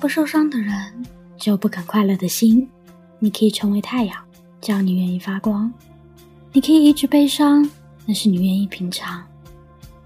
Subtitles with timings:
[0.00, 0.74] 不受伤的人，
[1.36, 2.66] 只有不肯快乐的心。
[3.18, 4.16] 你可以成为太阳，
[4.58, 5.70] 只要你愿意发光。
[6.54, 7.68] 你可以一直悲伤，
[8.06, 9.22] 那是你愿意平常。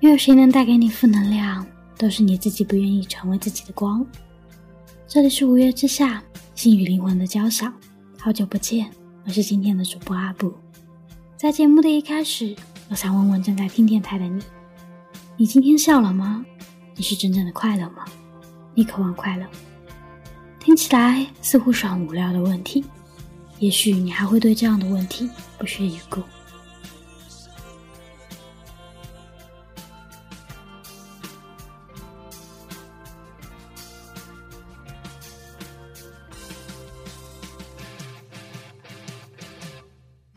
[0.01, 1.65] 没有谁能带给你负能量，
[1.97, 4.05] 都是你自己不愿意成为自己的光。
[5.07, 6.21] 这里是五月之下，
[6.57, 7.73] 心与灵魂的交响。
[8.19, 8.91] 好久不见，
[9.25, 10.53] 我是今天的主播阿布。
[11.37, 12.57] 在节目的一开始，
[12.91, 14.43] 我想问问正在听电台的你：
[15.37, 16.45] 你今天笑了吗？
[16.97, 18.05] 你是真正的快乐吗？
[18.75, 19.47] 你渴望快乐？
[20.65, 22.83] 听起来似乎是很无聊的问题。
[23.59, 25.29] 也许你还会对这样的问题
[25.59, 26.23] 不屑一顾。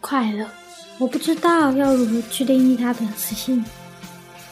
[0.01, 0.45] 快乐，
[0.99, 3.63] 我不知道要如何去定义它的词性。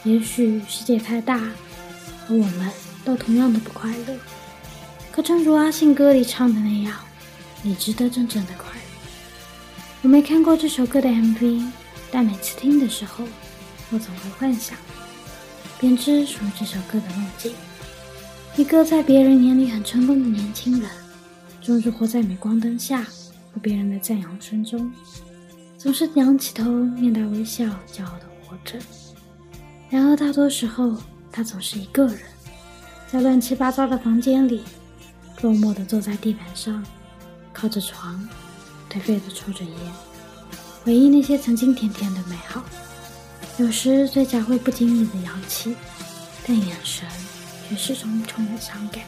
[0.04, 2.70] 也许世界太大，而我们。
[3.04, 4.18] 都同样的不快乐，
[5.16, 6.94] 可正如阿信歌里唱的那样，
[7.62, 8.80] 你值得真正的快乐。
[10.02, 11.66] 我没看过这首歌的 MV，
[12.10, 13.24] 但每次听的时候，
[13.90, 14.76] 我总会幻想
[15.80, 17.54] 编织属于这首歌的梦境。
[18.56, 20.90] 一个在别人眼里很成功的年轻人，
[21.62, 24.92] 终日活在镁光灯下和别人的赞扬声中，
[25.78, 28.78] 总是仰起头，面带微笑，骄傲的活着。
[29.88, 30.94] 然而大多时候，
[31.32, 32.18] 他总是一个人。
[33.10, 34.62] 在乱七八糟的房间里，
[35.42, 36.84] 落寞地坐在地板上，
[37.52, 38.26] 靠着床，
[38.90, 39.72] 颓废地抽着烟，
[40.82, 42.64] 回忆那些曾经甜甜的美好。
[43.58, 45.76] 有时嘴角会不经意地扬起，
[46.46, 47.06] 但眼神
[47.68, 49.02] 却始终充满伤感。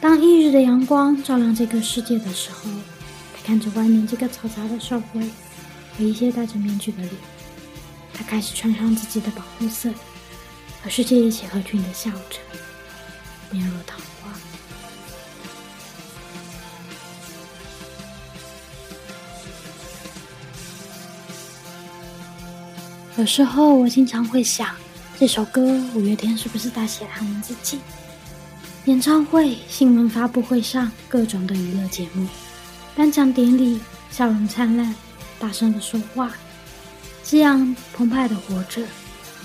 [0.00, 2.70] 当翌日的阳光照亮这个世界的时候，
[3.34, 5.20] 他看着外面这个嘈杂的社会
[5.96, 7.12] 和一些戴着面具的脸，
[8.14, 9.90] 他开始穿上自己的保护色，
[10.82, 12.38] 和世界一起合群地笑着。
[13.50, 13.98] 面若桃
[23.18, 24.68] 有时候我经常会想，
[25.18, 25.60] 这首歌
[25.94, 27.78] 五月天是不是在写他们自己？
[28.86, 32.26] 演唱会、新闻发布会上，各种的娱乐节目，
[32.96, 33.78] 颁奖典礼，
[34.10, 34.94] 笑容灿烂，
[35.38, 36.32] 大声的说话，
[37.22, 38.82] 这样澎湃的活着，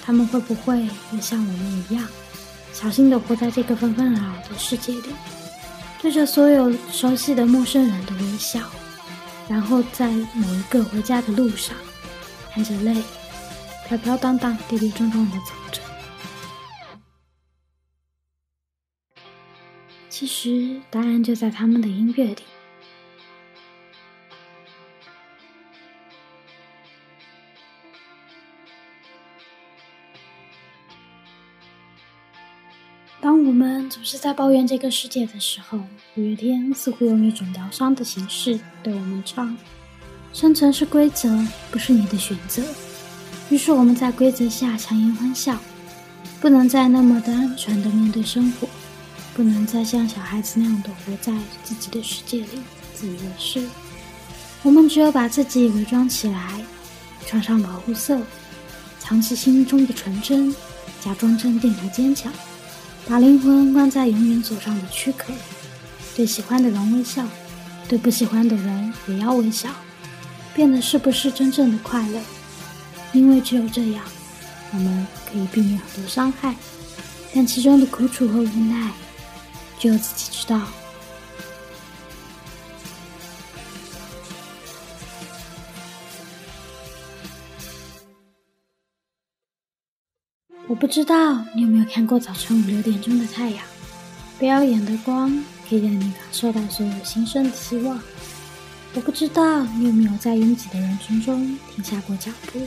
[0.01, 2.07] 他们会不会也像我们一样？
[2.72, 5.09] 小心的活在这个纷纷扰扰的世界里，
[6.01, 8.61] 对着所有熟悉的陌生人的微笑，
[9.49, 11.75] 然后在某一个回家的路上，
[12.51, 13.03] 含着泪，
[13.88, 15.81] 飘飘荡荡、跌跌撞撞的走着。
[20.09, 22.44] 其实答案就在他们的音乐里。
[33.22, 35.78] 当我们总是在抱怨这个世界的时候，
[36.16, 39.56] 五月天似乎用一种疗伤的形式对我们唱
[40.34, 41.30] ：“生存是规则，
[41.72, 42.64] 不是你的选择。”
[43.50, 45.58] 于是我们在规则下强颜欢笑，
[46.41, 48.68] 不能再那么的安全的面对生活，
[49.34, 51.31] 不能再像小孩子那样的活在
[51.63, 52.59] 自己的世界里
[52.94, 53.66] 自以为是。
[54.63, 56.62] 我们只有把自己伪装起来，
[57.25, 58.19] 穿上保护色，
[59.00, 60.53] 藏起心中的纯真，
[61.00, 62.34] 假装镇定和坚强。
[63.08, 65.31] 把灵魂关在永远锁上的躯壳，
[66.14, 67.25] 对喜欢的人微笑，
[67.88, 69.69] 对不喜欢的人也要微笑，
[70.53, 72.19] 变得是不是真正的快乐？
[73.13, 74.03] 因为只有这样，
[74.72, 76.56] 我们可以避免很多伤害，
[77.34, 78.91] 但其中的苦楚和无奈，
[79.79, 80.62] 只有自己知道。
[90.70, 93.66] 我不知道你有没有看过早晨五六点钟的太阳，
[94.37, 95.32] 不耀眼的光
[95.67, 97.99] 可以让你感受到所有新生的希望。
[98.93, 102.59] 我不知道你有没有在拥挤的人群中停下过脚步，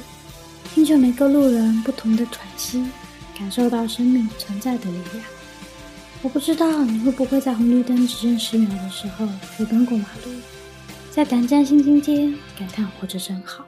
[0.72, 2.84] 听着每个路人不同的喘息，
[3.36, 5.24] 感受到生命存在的力量。
[6.22, 10.32] 我不知道你会不会在红绿灯只剩十秒的时候飞奔过马路，
[11.10, 13.66] 在胆战心惊间感叹活着真好。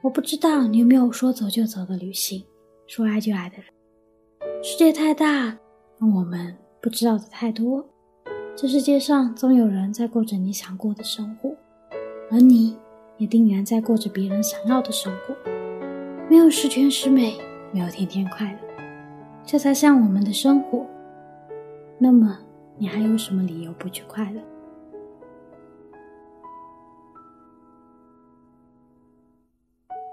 [0.00, 2.44] 我不知道你有没有说走就走的旅行，
[2.86, 3.66] 说爱就爱的人。
[4.62, 5.48] 世界太大，
[5.98, 7.84] 而我们不知道的太多。
[8.56, 11.54] 这世界上总有人在过着你想过的生活，
[12.30, 12.76] 而你
[13.22, 15.36] 也定然在过着别人想要的生活。
[16.28, 17.38] 没有十全十美，
[17.70, 18.58] 没有天天快乐，
[19.46, 20.84] 这才像我们的生活。
[21.98, 22.36] 那么，
[22.76, 24.40] 你还有什么理由不去快乐？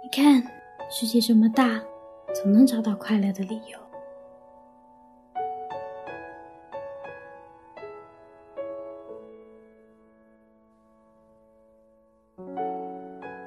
[0.04, 0.44] 你看，
[0.92, 1.82] 世界这么大，
[2.32, 3.89] 总能找到快乐的理由。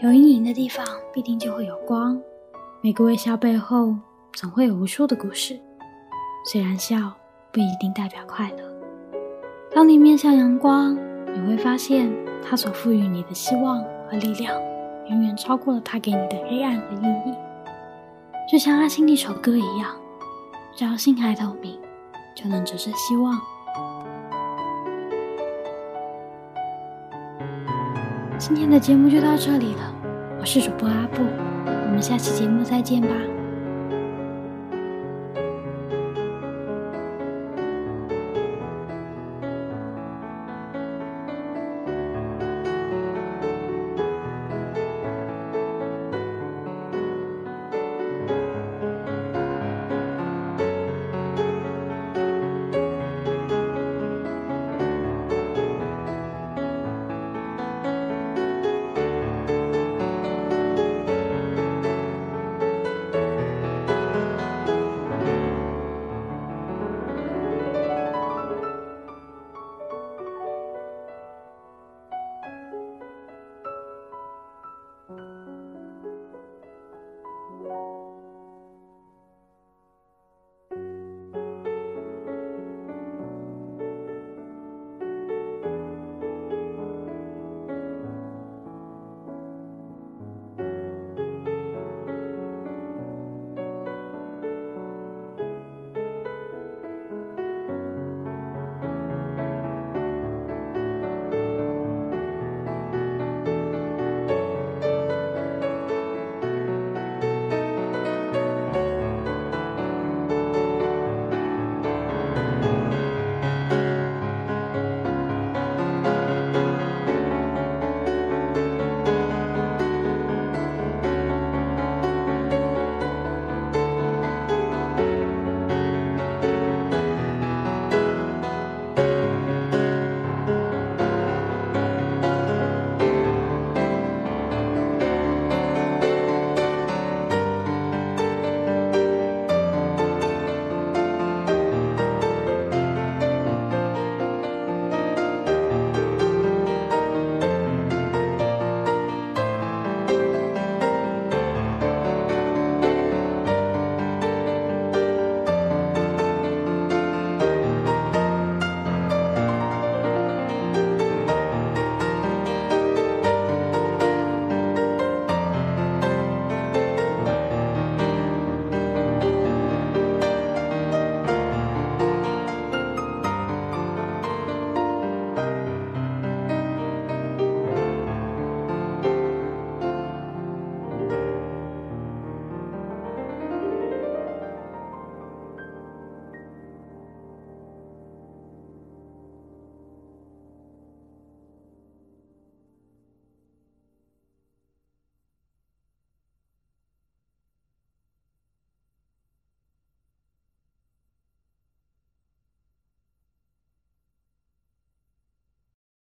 [0.02, 2.20] 有阴影的地方必定就会有光。
[2.81, 3.94] 每个微笑背后
[4.32, 5.56] 总会有无数的故事。
[6.44, 7.12] 虽然笑
[7.52, 8.69] 不一定代表快乐，
[9.72, 10.99] 当你面向阳光，
[11.32, 12.12] 你会发现
[12.44, 14.60] 它所赋予你的希望和力量，
[15.08, 17.37] 远远超过了它给你的黑暗和阴影。
[18.50, 19.94] 就像阿信那首歌一样，
[20.75, 21.78] 只要心还透明，
[22.34, 23.40] 就能折射希望。
[28.44, 29.94] 今天的节目就到这里了，
[30.40, 31.22] 我是主播阿布，
[31.64, 33.14] 我们下期节目再见吧。